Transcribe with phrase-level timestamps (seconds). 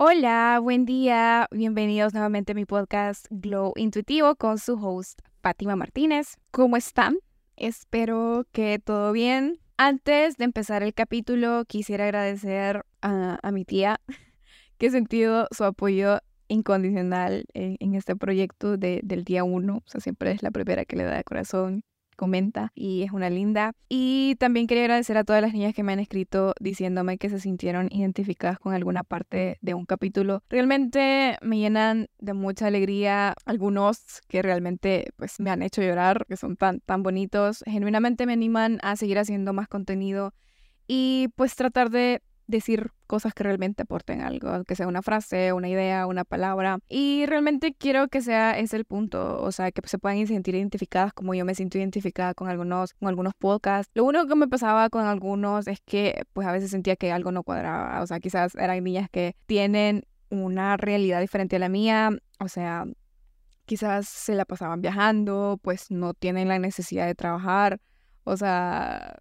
[0.00, 1.48] Hola, buen día.
[1.50, 6.36] Bienvenidos nuevamente a mi podcast Glow Intuitivo con su host Fátima Martínez.
[6.52, 7.16] ¿Cómo están?
[7.56, 9.58] Espero que todo bien.
[9.76, 14.00] Antes de empezar el capítulo, quisiera agradecer a, mi tía
[14.78, 19.78] que he sentido su apoyo incondicional en, este proyecto del día uno.
[19.78, 21.82] O sea, siempre es la primera que le da de corazón
[22.18, 23.72] comenta y es una linda.
[23.88, 27.40] Y también quería agradecer a todas las niñas que me han escrito diciéndome que se
[27.40, 30.42] sintieron identificadas con alguna parte de un capítulo.
[30.50, 36.36] Realmente me llenan de mucha alegría algunos que realmente pues me han hecho llorar, que
[36.36, 37.62] son tan, tan bonitos.
[37.66, 40.34] Genuinamente me animan a seguir haciendo más contenido
[40.88, 45.68] y pues tratar de decir cosas que realmente aporten algo, que sea una frase, una
[45.68, 46.78] idea, una palabra.
[46.88, 51.12] Y realmente quiero que sea ese el punto, o sea, que se puedan sentir identificadas
[51.12, 53.90] como yo me siento identificada con algunos, con algunos podcasts.
[53.94, 57.30] Lo único que me pasaba con algunos es que pues a veces sentía que algo
[57.30, 62.10] no cuadraba, o sea, quizás eran niñas que tienen una realidad diferente a la mía,
[62.40, 62.86] o sea,
[63.66, 67.80] quizás se la pasaban viajando, pues no tienen la necesidad de trabajar,
[68.24, 69.16] o sea,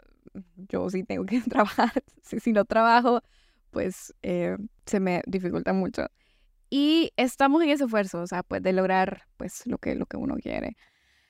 [0.56, 3.22] yo sí tengo que trabajar, si, no trabajo,
[3.72, 6.08] pues eh, se me dificulta mucho.
[6.70, 10.18] Y estamos en ese esfuerzo, o sea, pues de lograr pues lo que, lo que
[10.18, 10.76] uno quiere.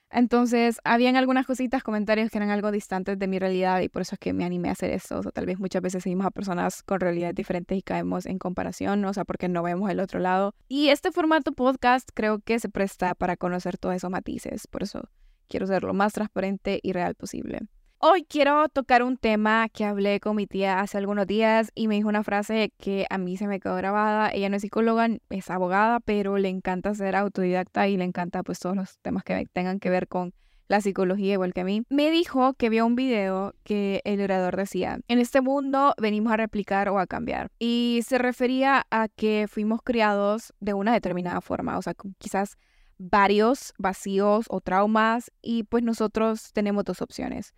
[0.10, 4.16] Entonces, habían algunas cositas, comentarios que eran algo distantes de mi realidad y por eso
[4.16, 5.20] es que me animé a hacer eso.
[5.20, 8.40] O sea, tal vez muchas veces seguimos a personas con realidades diferentes y caemos en
[8.40, 10.56] comparación, o sea, porque no vemos el otro lado.
[10.70, 15.10] Y este formato podcast creo que se presta para conocer todos esos matices, por eso
[15.50, 17.68] quiero ser lo más transparente y real posible.
[18.00, 21.96] Hoy quiero tocar un tema que hablé con mi tía hace algunos días y me
[21.96, 24.30] dijo una frase que a mí se me quedó grabada.
[24.30, 28.60] Ella no es psicóloga, es abogada, pero le encanta ser autodidacta y le encanta pues
[28.60, 30.36] todos los temas que tengan que ver con
[30.68, 31.82] la psicología igual que a mí.
[31.90, 36.38] Me dijo que vio un video que el orador decía, en este mundo venimos a
[36.38, 37.50] replicar o a cambiar.
[37.58, 42.58] Y se refería a que fuimos criados de una determinada forma, o sea, quizás
[43.00, 47.56] varios vacíos o traumas y pues nosotros tenemos dos opciones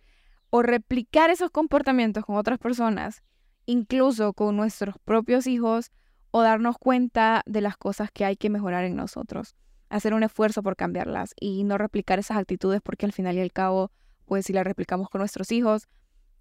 [0.50, 3.22] o replicar esos comportamientos con otras personas,
[3.66, 5.90] incluso con nuestros propios hijos,
[6.32, 9.56] o darnos cuenta de las cosas que hay que mejorar en nosotros,
[9.88, 13.52] hacer un esfuerzo por cambiarlas y no replicar esas actitudes porque al final y al
[13.52, 13.90] cabo,
[14.26, 15.88] pues si las replicamos con nuestros hijos,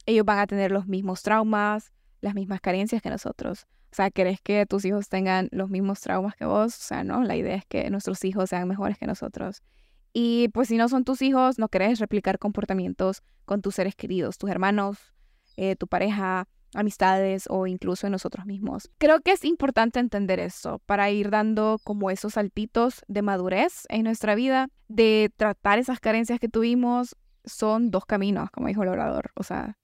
[0.06, 1.92] ellos van a tener los mismos traumas,
[2.22, 3.66] las mismas carencias que nosotros.
[3.92, 6.76] O sea, ¿querés que tus hijos tengan los mismos traumas que vos?
[6.76, 9.64] O sea, no, la idea es que nuestros hijos sean mejores que nosotros.
[10.14, 14.38] Y pues si no son tus hijos, no querés replicar comportamientos con tus seres queridos,
[14.38, 14.98] tus hermanos,
[15.58, 18.90] eh, tu pareja, amistades o incluso en nosotros mismos.
[18.98, 24.04] Creo que es importante entender eso para ir dando como esos saltitos de madurez en
[24.04, 27.16] nuestra vida, de tratar esas carencias que tuvimos.
[27.46, 29.32] Son dos caminos, como dijo el orador.
[29.36, 29.78] O sea,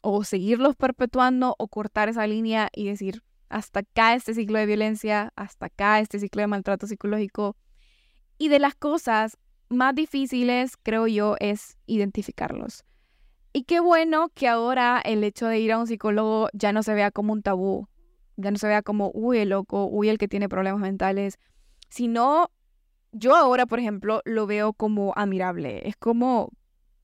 [0.00, 5.32] o seguirlos perpetuando o cortar esa línea y decir, hasta acá este ciclo de violencia,
[5.36, 7.56] hasta acá este ciclo de maltrato psicológico.
[8.38, 9.38] Y de las cosas
[9.72, 12.84] más difíciles, creo yo, es identificarlos.
[13.52, 16.94] Y qué bueno que ahora el hecho de ir a un psicólogo ya no se
[16.94, 17.88] vea como un tabú,
[18.36, 21.38] ya no se vea como, uy, el loco, uy, el que tiene problemas mentales,
[21.90, 22.50] sino
[23.12, 25.86] yo ahora, por ejemplo, lo veo como admirable.
[25.86, 26.50] Es como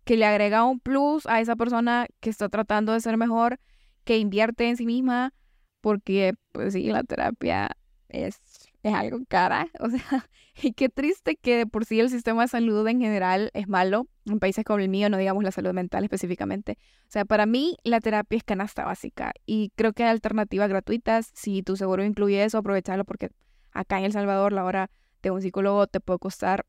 [0.05, 3.61] que le agrega un plus a esa persona que está tratando de ser mejor,
[4.05, 5.35] que invierte en sí misma,
[5.83, 7.77] porque, pues sí, la terapia
[8.09, 8.41] es
[8.83, 9.69] es algo cara.
[9.81, 10.29] O sea,
[10.61, 14.09] y qué triste que de por sí el sistema de salud en general es malo.
[14.27, 16.79] En países como el mío, no digamos la salud mental específicamente.
[17.03, 21.31] O sea, para mí la terapia es canasta básica y creo que hay alternativas gratuitas.
[21.35, 23.31] Si tu seguro incluye eso, aprovecharlo porque
[23.73, 24.91] acá en El Salvador la hora
[25.23, 26.67] de un psicólogo te puede costar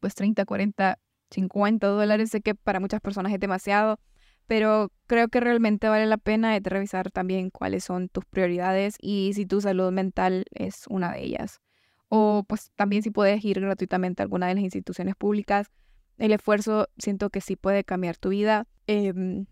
[0.00, 0.98] pues 30, 40,
[1.30, 2.30] 50 dólares.
[2.30, 3.98] Sé que para muchas personas es demasiado
[4.48, 9.44] pero creo que realmente vale la pena revisar también cuáles son tus prioridades y si
[9.44, 11.60] tu salud mental es una de ellas.
[12.08, 15.70] O pues también si puedes ir gratuitamente a alguna de las instituciones públicas.
[16.16, 18.66] El esfuerzo siento que sí puede cambiar tu vida.
[18.86, 19.44] Em,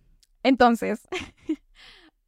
[0.43, 1.07] entonces,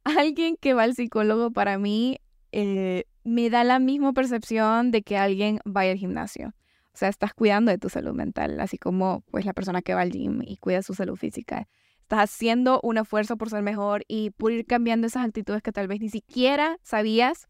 [0.03, 2.19] alguien que va al psicólogo para mí
[2.51, 6.49] eh, me da la misma percepción de que alguien vaya al gimnasio.
[6.93, 10.01] O sea, estás cuidando de tu salud mental, así como pues la persona que va
[10.01, 11.67] al gym y cuida su salud física.
[12.09, 15.87] Estás haciendo un esfuerzo por ser mejor y por ir cambiando esas actitudes que tal
[15.87, 17.47] vez ni siquiera sabías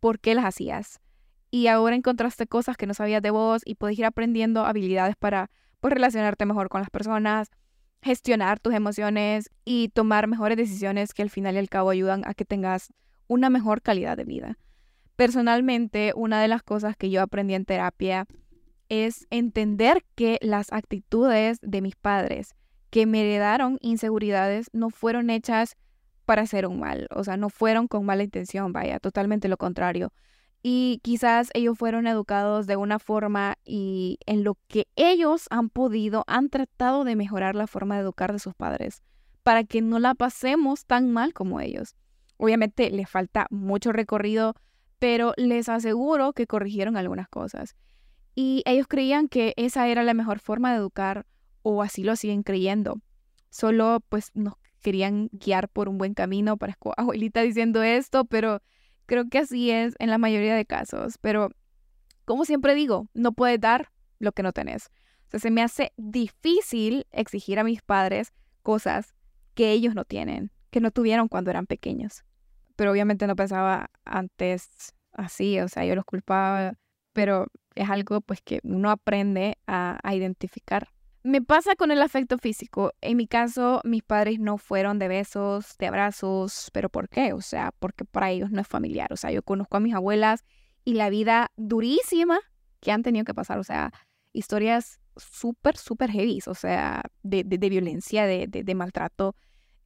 [0.00, 0.98] por qué las hacías.
[1.52, 5.52] Y ahora encontraste cosas que no sabías de vos y puedes ir aprendiendo habilidades para
[5.78, 7.52] pues, relacionarte mejor con las personas,
[8.02, 12.34] gestionar tus emociones y tomar mejores decisiones que al final y al cabo ayudan a
[12.34, 12.92] que tengas
[13.28, 14.58] una mejor calidad de vida.
[15.14, 18.26] Personalmente, una de las cosas que yo aprendí en terapia
[18.88, 22.56] es entender que las actitudes de mis padres
[22.90, 25.76] que me heredaron inseguridades no fueron hechas
[26.24, 30.12] para hacer un mal, o sea, no fueron con mala intención, vaya, totalmente lo contrario.
[30.62, 36.24] Y quizás ellos fueron educados de una forma y en lo que ellos han podido,
[36.26, 39.02] han tratado de mejorar la forma de educar de sus padres
[39.44, 41.94] para que no la pasemos tan mal como ellos.
[42.36, 44.54] Obviamente les falta mucho recorrido,
[44.98, 47.76] pero les aseguro que corrigieron algunas cosas.
[48.34, 51.26] Y ellos creían que esa era la mejor forma de educar
[51.68, 53.00] o así lo siguen creyendo.
[53.50, 58.62] Solo pues nos querían guiar por un buen camino para abuelita diciendo esto, pero
[59.06, 61.18] creo que así es en la mayoría de casos.
[61.20, 61.50] Pero
[62.24, 63.90] como siempre digo, no puedes dar
[64.20, 64.90] lo que no tenés.
[65.26, 69.12] O sea, se me hace difícil exigir a mis padres cosas
[69.54, 72.22] que ellos no tienen, que no tuvieron cuando eran pequeños.
[72.76, 76.74] Pero obviamente no pensaba antes así, o sea, yo los culpaba,
[77.12, 80.90] pero es algo pues que uno aprende a, a identificar.
[81.26, 82.92] Me pasa con el afecto físico.
[83.00, 87.32] En mi caso, mis padres no fueron de besos, de abrazos, pero ¿por qué?
[87.32, 89.12] O sea, porque para ellos no es familiar.
[89.12, 90.44] O sea, yo conozco a mis abuelas
[90.84, 92.38] y la vida durísima
[92.78, 93.58] que han tenido que pasar.
[93.58, 93.92] O sea,
[94.32, 99.34] historias súper, súper heavy, o sea, de, de, violencia, de, de maltrato.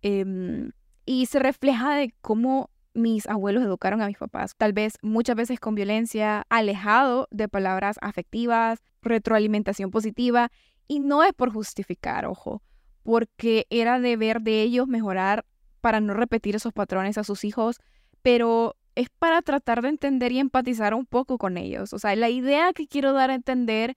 [0.03, 0.73] Em,
[1.07, 4.57] y se refleja de cómo mis abuelos educaron a mis papás.
[4.59, 10.51] Tal vez muchas veces con violencia, alejado de palabras afectivas, retroalimentación positiva.
[10.91, 12.65] Y no es por justificar, ojo,
[13.05, 15.47] porque era deber de ellos mejorar
[15.81, 17.77] para no repetir esos patrones a sus hijos,
[18.23, 21.93] pero es para tratar de entender y empatizar un poco con ellos.
[21.93, 23.97] O sea, la idea que quiero dar a entender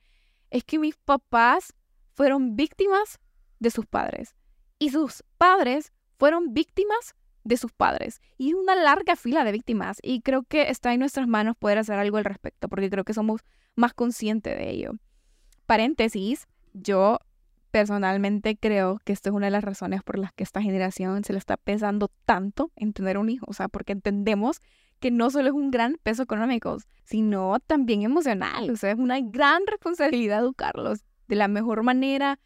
[0.51, 1.73] es que mis papás
[2.13, 3.19] fueron víctimas
[3.57, 4.35] de sus padres
[4.77, 8.21] y sus padres fueron víctimas de sus padres.
[8.37, 9.97] Y una larga fila de víctimas.
[10.03, 13.15] Y creo que está en nuestras manos poder hacer algo al respecto, porque creo que
[13.15, 13.41] somos
[13.73, 14.91] más conscientes de ello.
[15.65, 17.19] Paréntesis, yo
[17.71, 21.33] personalmente creo que esto es una de las razones por las que esta generación se
[21.33, 23.45] le está pesando tanto en tener un hijo.
[23.49, 24.61] O sea, porque entendemos
[24.99, 28.69] que no solo es un gran peso económico, sino también emocional.
[28.69, 32.39] O sea, es una gran responsabilidad educarlos de la mejor manera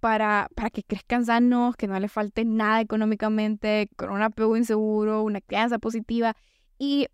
[0.00, 5.22] para, para que crezcan sanos, que no les falte nada económicamente, con un apego inseguro,
[5.22, 6.34] una crianza positiva.
[6.78, 7.08] Y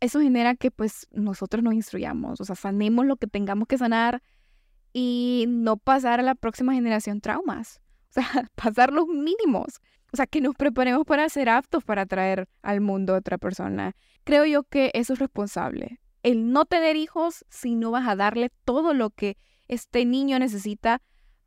[0.00, 4.22] eso genera que pues nosotros nos instruyamos, o sea, sanemos lo que tengamos que sanar
[4.92, 7.80] y no pasar a la próxima generación traumas.
[8.10, 9.80] O sea, pasar los mínimos.
[10.12, 13.94] O sea, que nos preparemos para ser aptos para traer al mundo a otra persona.
[14.24, 16.00] Creo yo que eso es responsable.
[16.22, 19.36] El no tener hijos si no vas a darle todo lo que
[19.68, 21.00] este niño necesita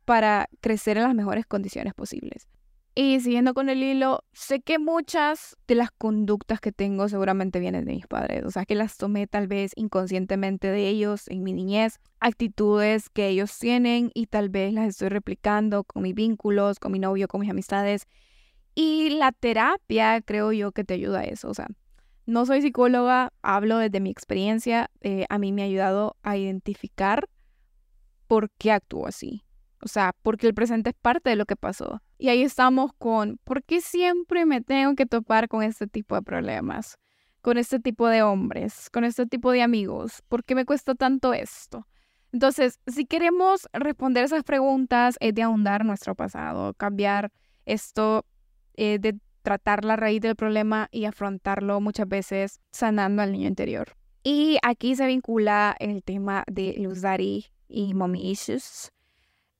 [0.04, 2.48] para crecer en las mejores condiciones posibles.
[2.96, 7.84] Y siguiendo con el hilo, sé que muchas de las conductas que tengo seguramente vienen
[7.86, 11.52] de mis padres, o sea, que las tomé tal vez inconscientemente de ellos en mi
[11.52, 16.92] niñez, actitudes que ellos tienen y tal vez las estoy replicando con mis vínculos, con
[16.92, 18.06] mi novio, con mis amistades.
[18.76, 21.66] Y la terapia creo yo que te ayuda a eso, o sea,
[22.26, 27.28] no soy psicóloga, hablo desde mi experiencia, eh, a mí me ha ayudado a identificar
[28.28, 29.43] por qué actúo así,
[29.84, 32.00] o sea, porque el presente es parte de lo que pasó.
[32.16, 36.22] Y ahí estamos con, ¿por qué siempre me tengo que topar con este tipo de
[36.22, 36.96] problemas?
[37.42, 40.22] Con este tipo de hombres, con este tipo de amigos.
[40.28, 41.86] ¿Por qué me cuesta tanto esto?
[42.32, 47.30] Entonces, si queremos responder esas preguntas, es de ahondar nuestro pasado, cambiar
[47.66, 48.24] esto,
[48.76, 53.94] eh, de tratar la raíz del problema y afrontarlo muchas veces sanando al niño interior.
[54.22, 58.90] Y aquí se vincula el tema de los daddy y mommy issues.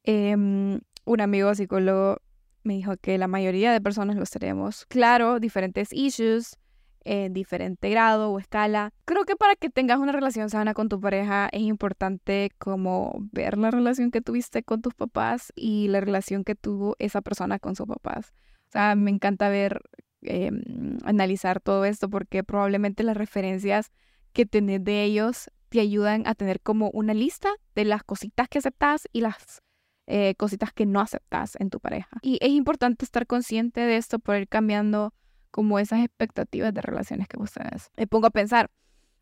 [0.05, 2.19] Em, un amigo psicólogo
[2.63, 4.87] me dijo que la mayoría de personas los tenemos.
[4.87, 6.57] Claro, diferentes issues,
[7.05, 8.93] en diferente grado o escala.
[9.05, 13.59] Creo que para que tengas una relación sana con tu pareja es importante como ver
[13.59, 17.77] la relación que tuviste con tus papás y la relación que tuvo esa persona con
[17.77, 18.33] sus papás.
[18.69, 19.83] O sea, me encanta ver,
[20.23, 20.63] em,
[21.05, 23.93] analizar todo esto porque probablemente las referencias
[24.33, 28.59] que tenés de ellos te ayudan a tener como una lista de las cositas que
[28.59, 29.63] aceptas y las
[30.07, 32.19] eh, cositas que no aceptas en tu pareja.
[32.23, 35.15] Y es importante estar consciente de esto por ir cambiando
[35.51, 37.91] como esas expectativas de relaciones que ustedes.
[37.97, 38.71] Me pongo a pensar,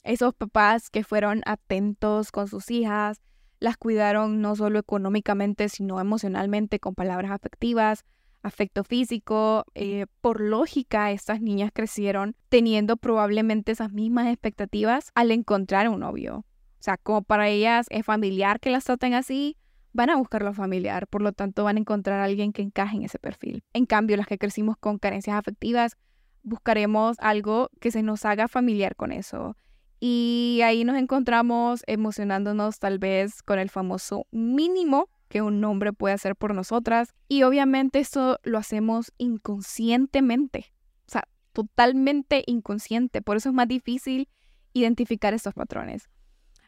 [0.02, 3.20] esos papás que fueron atentos con sus hijas,
[3.60, 8.04] las cuidaron no solo económicamente, sino emocionalmente, con palabras afectivas,
[8.42, 9.64] afecto físico.
[9.74, 16.38] Eh, por lógica, estas niñas crecieron teniendo probablemente esas mismas expectativas al encontrar un novio.
[16.38, 19.56] O sea, como para ellas es familiar que las traten así,
[19.92, 23.04] van a buscar lo familiar, por lo tanto van a encontrar alguien que encaje en
[23.04, 23.64] ese perfil.
[23.72, 25.96] En cambio, las que crecimos con carencias afectivas,
[26.42, 29.56] buscaremos algo que se nos haga familiar con eso.
[30.00, 36.14] Y ahí nos encontramos emocionándonos tal vez con el famoso mínimo que un hombre puede
[36.14, 37.14] hacer por nosotras.
[37.28, 40.72] Y obviamente eso lo hacemos inconscientemente,
[41.06, 43.22] o sea, totalmente inconsciente.
[43.22, 44.28] Por eso es más difícil
[44.72, 46.08] identificar estos patrones.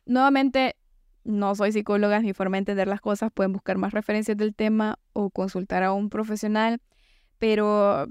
[0.07, 0.77] Nuevamente,
[1.25, 4.99] no soy psicóloga, mi forma de entender las cosas, pueden buscar más referencias del tema
[5.13, 6.81] o consultar a un profesional,
[7.39, 8.07] pero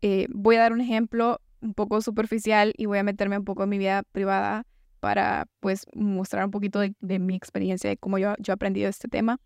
[0.00, 3.64] eh, voy a dar un ejemplo un poco superficial y voy a meterme un poco
[3.64, 4.64] en mi vida privada
[5.00, 9.08] para pues mostrar un poquito de, mi experiencia, de cómo yo, yo he aprendido este
[9.08, 9.40] tema.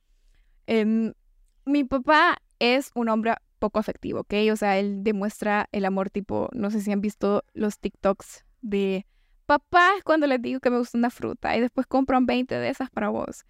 [0.67, 1.13] Em,
[1.65, 4.35] mi papá es un hombre poco afectivo, ¿ok?
[4.53, 9.07] O sea, él demuestra el amor tipo, no sé si han visto los TikToks de
[9.53, 12.69] papá es cuando les digo que me gusta una fruta y después compran 20 de
[12.71, 13.45] esas para vos.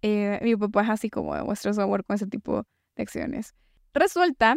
[0.00, 2.64] Eh, mi papá es así como demuestra su amor con ese tipo
[2.96, 3.54] de acciones.
[3.92, 4.56] Resulta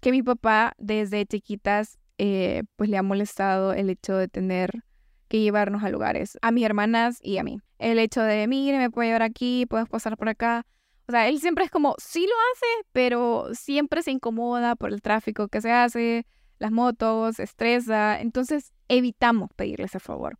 [0.00, 4.82] que mi papá desde chiquitas eh, pues le ha molestado el hecho de tener
[5.28, 7.60] que llevarnos a lugares, a mis hermanas y a mí.
[7.78, 10.64] El hecho de, mire, me puede llevar aquí, puedes pasar por acá.
[11.06, 15.02] O sea, él siempre es como, sí lo hace, pero siempre se incomoda por el
[15.02, 16.26] tráfico que se hace,
[16.60, 18.20] las motos, estresa.
[18.20, 20.38] Entonces evitamos pedirle ese favor.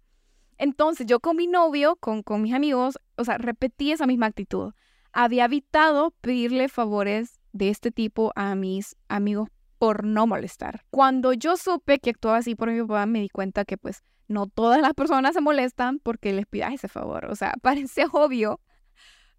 [0.59, 4.73] Entonces yo con mi novio, con, con mis amigos, o sea, repetí esa misma actitud.
[5.13, 9.49] Había evitado pedirle favores de este tipo a mis amigos
[9.79, 10.85] por no molestar.
[10.91, 14.47] Cuando yo supe que actuaba así por mi papá, me di cuenta que pues no
[14.47, 17.25] todas las personas se molestan porque les pidas ese favor.
[17.25, 18.61] O sea, parece obvio,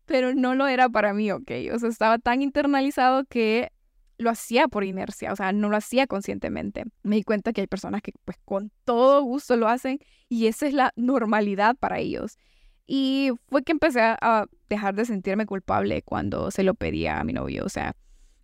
[0.06, 1.52] pero no lo era para mí, ¿ok?
[1.74, 3.72] O sea, estaba tan internalizado que
[4.22, 6.86] lo hacía por inercia, o sea, no lo hacía conscientemente.
[7.04, 10.00] Me di cuenta que hay personas que pues con todo gusto lo hacen
[10.30, 12.38] y esa es la normalidad para ellos.
[12.88, 17.34] Y fue que empecé a dejar de sentirme culpable cuando se lo pedía a mi
[17.34, 17.96] novio, o sea,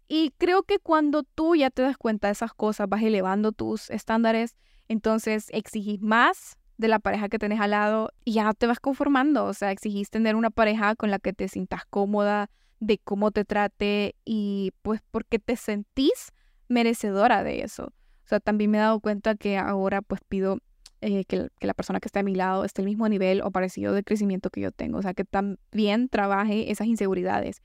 [0.07, 3.89] y creo que cuando tú ya te das cuenta de esas cosas, vas elevando tus
[3.89, 4.55] estándares,
[4.87, 9.45] entonces exigís más de la pareja que tenés al lado y ya te vas conformando,
[9.45, 13.45] o sea, exigís tener una pareja con la que te sientas cómoda, de cómo te
[13.45, 16.31] trate y pues porque te sentís
[16.67, 17.85] merecedora de eso.
[17.85, 20.59] O sea, también me he dado cuenta que ahora pues pido
[21.01, 23.51] eh, que, que, la persona que está a mi lado esté al mismo nivel o
[23.51, 24.97] parecido de crecimiento que yo tengo.
[24.97, 27.61] O sea, que también trabaje esas inseguridades.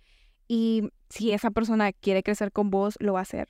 [0.48, 3.48] Y si esa persona quiere crecer con vos, lo va a hacer.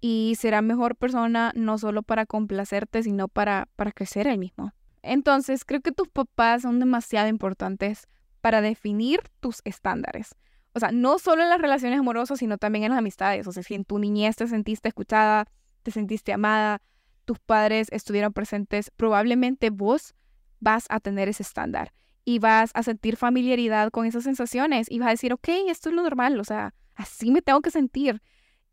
[0.00, 4.72] Y será mejor persona no solo para complacerte, sino para, para crecer el mismo.
[5.02, 8.06] Entonces, creo que tus papás son demasiado importantes
[8.40, 10.34] para definir tus estándares.
[10.74, 13.46] O sea, no solo en las relaciones amorosas, sino también en las amistades.
[13.46, 15.46] O sea, si en tu niñez te sentiste escuchada,
[15.82, 16.82] te sentiste amada,
[17.24, 20.14] tus padres estuvieron presentes, probablemente vos
[20.60, 21.92] vas a tener ese estándar
[22.24, 25.94] y vas a sentir familiaridad con esas sensaciones y vas a decir, ok, esto es
[25.94, 28.22] lo normal, o sea, así me tengo que sentir.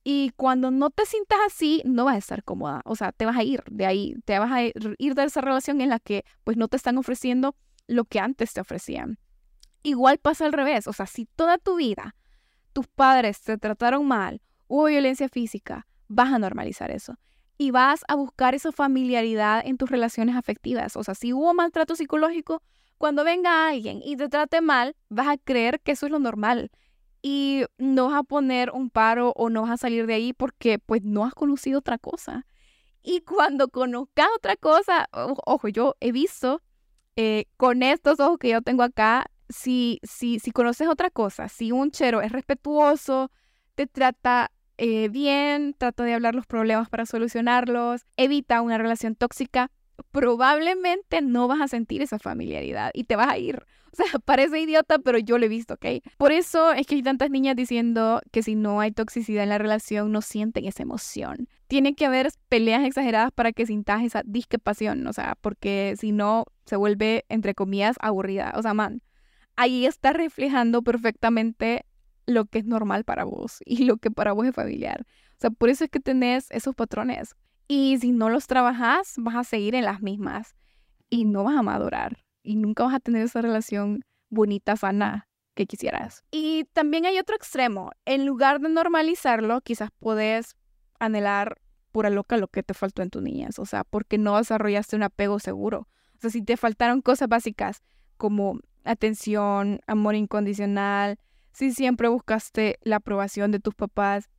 [0.04, 3.38] Y cuando no te sientas así, no vas a estar cómoda, o sea, te vas
[3.38, 6.58] a ir de ahí, te vas a ir de esa relación en la que pues
[6.58, 7.56] no te están ofreciendo
[7.88, 9.20] lo que antes te ofrecían.
[9.84, 12.16] Igual pasa al revés, o sea, si toda tu vida
[12.74, 17.18] tus padres te trataron mal, hubo violencia física, vas a normalizar eso.
[17.58, 20.96] Y vas a buscar esa familiaridad en tus relaciones afectivas.
[20.96, 22.64] O sea, si hubo maltrato psicológico,
[22.98, 26.72] cuando venga alguien y te trate mal, vas a creer que eso es lo normal
[27.22, 30.80] y no vas a poner un paro o no vas a salir de ahí porque
[30.80, 32.48] pues no has conocido otra cosa.
[33.04, 36.62] Y cuando conozcas otra cosa, ojo, yo he visto
[37.16, 41.72] eh, con estos ojos que yo tengo acá, si, si, si conoces otra cosa, si
[41.72, 43.32] un chero es respetuoso,
[43.76, 49.70] te trata eh, bien, trata de hablar los problemas para solucionarlos, evita una relación tóxica,
[50.12, 53.64] probablemente no vas a sentir esa familiaridad y te vas a ir.
[53.94, 55.86] O sea, parece idiota, pero yo lo he visto, ¿ok?
[56.16, 59.58] Por eso es que hay tantas niñas diciendo que si no hay toxicidad en la
[59.58, 61.50] relación, no sienten esa emoción.
[61.68, 66.46] Tiene que haber peleas exageradas para que sintas esa disquepación, o sea, porque si no,
[66.66, 68.54] se vuelve, entre comillas, aburrida.
[68.56, 69.02] O sea, man,
[69.62, 71.86] ahí está reflejando perfectamente
[72.26, 75.06] lo que es normal para vos y lo que para vos es familiar.
[75.38, 77.36] O sea, por eso es que tenés esos patrones.
[77.68, 80.56] Y si no los trabajas, vas a seguir en las mismas
[81.10, 85.68] y no vas a madurar y nunca vas a tener esa relación bonita, sana que
[85.68, 86.24] quisieras.
[86.32, 87.92] Y también hay otro extremo.
[88.06, 90.56] En lugar de normalizarlo, quizás puedes
[91.00, 93.60] anhelar pura loca lo que te faltó en tu niñez.
[93.60, 95.88] O sea, porque no desarrollaste un apego seguro.
[96.16, 97.84] O sea, si te faltaron cosas básicas
[98.18, 101.18] como atención, amor incondicional,
[101.52, 104.30] si siempre buscaste la aprobación de tus papás,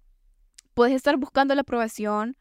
[0.74, 2.36] puedes estar buscando la aprobación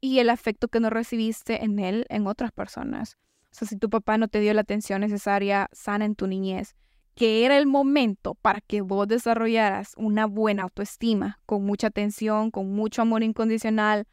[0.00, 3.16] y el afecto que no recibiste en él en otras personas.
[3.52, 6.74] O sea, si tu papá no te dio la atención necesaria sana en tu niñez,
[7.14, 12.72] que era el momento para que vos desarrollaras una buena autoestima, con mucha atención, con
[12.72, 14.06] mucho amor incondicional,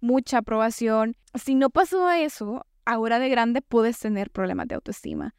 [0.00, 1.16] mucha aprobación.
[1.34, 5.34] Si no pasó eso, ahora de grande puedes tener problemas de autoestima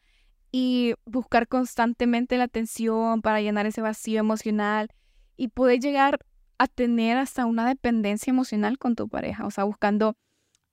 [0.52, 4.90] y buscar constantemente la atención para llenar ese vacío emocional
[5.38, 6.20] y puedes llegar
[6.58, 10.16] a tener hasta una dependencia emocional con tu pareja, o sea, buscando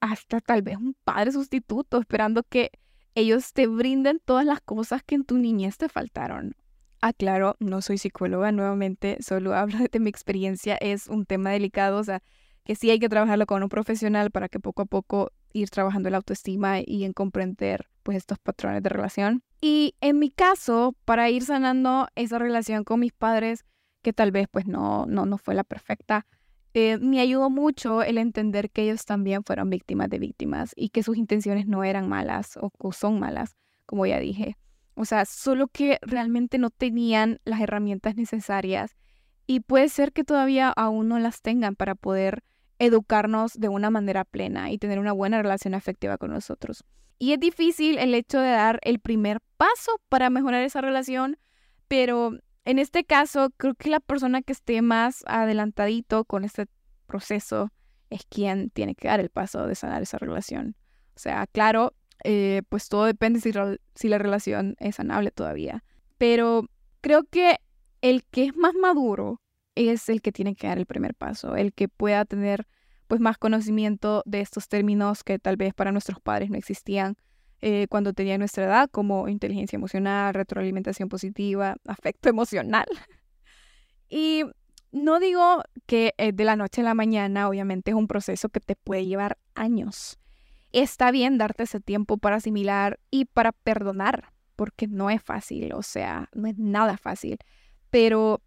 [0.01, 2.71] hasta tal vez un padre sustituto, esperando que
[3.15, 6.55] ellos te brinden todas las cosas que en tu niñez te faltaron.
[7.01, 12.05] Aclaro, no soy psicóloga, nuevamente, solo hablo de mi experiencia, es un tema delicado, o
[12.05, 12.23] sea,
[12.65, 16.11] que sí hay que trabajarlo con un profesional para que poco a poco ir trabajando
[16.11, 19.43] la autoestima y en comprender pues estos patrones de relación.
[19.61, 23.67] Y en mi caso, para ir sanando esa relación con mis padres,
[24.01, 26.25] que tal vez pues no, no, no fue la perfecta,
[26.73, 31.03] eh, me ayudó mucho el entender que ellos también fueron víctimas de víctimas y que
[31.03, 34.57] sus intenciones no eran malas o, son malas, como ya dije.
[34.95, 38.97] O sea, solo que realmente no tenían las herramientas necesarias
[39.47, 42.43] y puede ser que todavía aún no las tengan para poder
[42.79, 46.85] educarnos de una manera plena y tener una buena relación afectiva con nosotros.
[47.19, 51.37] Y es difícil el hecho de dar el primer paso para mejorar esa relación,
[51.89, 56.67] pero en este caso, creo que la persona que esté más adelantadito con este
[57.07, 57.73] proceso
[58.11, 60.77] es quien tiene que dar el paso de sanar esa relación.
[61.17, 61.95] O sea, claro,
[62.25, 63.53] eh, pues todo depende si,
[63.95, 65.83] si la relación es sanable todavía.
[66.19, 66.67] Pero
[67.01, 67.57] creo que
[68.03, 69.41] el que es más maduro
[69.87, 72.67] es el que tiene que dar el primer paso, el que pueda tener
[73.07, 77.17] pues más conocimiento de estos términos que tal vez para nuestros padres no existían
[77.61, 82.87] eh, cuando tenía nuestra edad, como inteligencia emocional, retroalimentación positiva, afecto emocional.
[84.09, 84.45] y
[84.93, 88.61] no digo que eh, de la noche a la mañana, obviamente es un proceso que
[88.61, 90.19] te puede llevar años.
[90.73, 95.83] Está bien darte ese tiempo para asimilar y para perdonar, porque no es fácil, o
[95.83, 97.39] sea, no es nada fácil.
[97.91, 98.43] Pero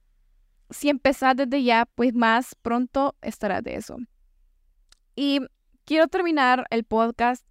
[0.72, 3.98] si empezás desde ya, pues más pronto estarás de eso.
[5.16, 5.42] Y
[5.86, 7.46] quiero terminar el podcast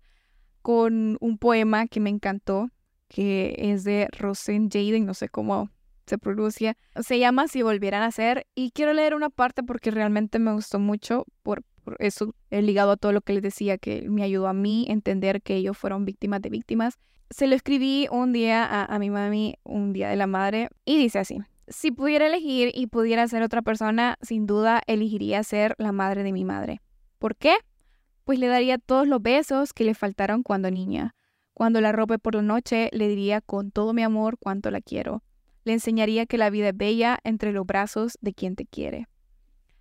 [0.63, 2.71] con un poema que me encantó,
[3.09, 5.71] que es de Rosen Jaden, no sé cómo
[6.07, 6.77] se pronuncia.
[7.01, 10.79] Se llama Si volvieran a ser y quiero leer una parte porque realmente me gustó
[10.79, 11.65] mucho por,
[11.99, 15.57] eso ligado a todo lo que les decía que me ayudó a mí entender que
[15.57, 16.99] ellos fueron víctimas de víctimas.
[17.31, 20.99] Se lo escribí un día a, a mi mami, un día de la madre, y
[20.99, 21.39] dice así.
[21.71, 26.33] Si pudiera elegir y pudiera ser otra persona, sin duda elegiría ser la madre de
[26.33, 26.81] mi madre.
[27.19, 27.57] ¿Por qué?
[28.31, 31.17] pues le daría todos los besos que le faltaron cuando niña.
[31.53, 35.25] Cuando la rope por la noche, le diría con todo mi amor cuánto la quiero.
[35.65, 39.09] Le enseñaría que la vida es bella entre los brazos de quien te quiere.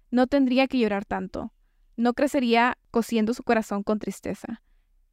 [0.10, 1.54] No tendría que llorar tanto.
[1.96, 4.63] No crecería cosiendo su corazón con tristeza.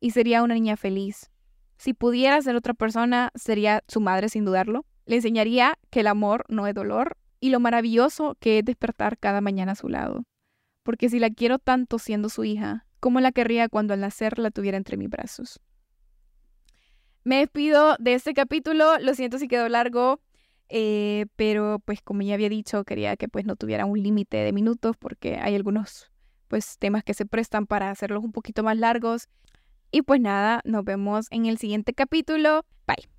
[0.01, 1.31] Y sería una niña feliz.
[1.77, 4.87] Si pudiera ser otra persona, sería su madre sin dudarlo.
[5.07, 9.41] Le enseñaría que el amor no es dolor y lo maravilloso que es despertar cada
[9.41, 10.25] mañana a su lado.
[10.83, 14.51] Porque si la quiero tanto siendo su hija, cómo la querría cuando al nacer la
[14.51, 15.61] tuviera entre mis brazos.
[17.25, 20.21] Me despido de este capítulo, lo siento si quedó largo,
[20.69, 24.53] eh, pero pues como ya había dicho, quería que pues no tuviera un límite de
[24.53, 26.11] minutos porque hay algunos
[26.49, 29.29] pues temas que se prestan para hacerlos un poquito más largos.
[29.91, 32.65] Y pues nada, nos vemos en el siguiente capítulo.
[32.87, 33.16] Bye.